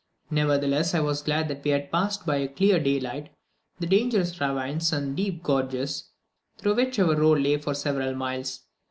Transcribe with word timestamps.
Nevertheless, 0.31 0.95
I 0.95 0.99
was 0.99 1.21
glad 1.21 1.47
that 1.49 1.63
we 1.63 1.69
had 1.69 1.91
passed 1.91 2.25
by 2.25 2.47
clear 2.47 2.79
daylight 2.79 3.31
the 3.79 3.85
dangerous 3.85 4.41
ravines 4.41 4.91
and 4.91 5.15
deep 5.15 5.43
gorges 5.43 6.09
through 6.57 6.73
which 6.73 6.97
our 6.97 7.15
road 7.15 7.41
lay 7.43 7.57
for 7.57 7.75
several 7.75 8.15
miles. 8.15 8.61